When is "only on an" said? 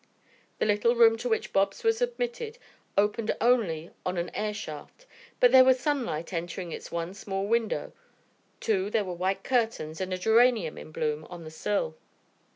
3.39-4.31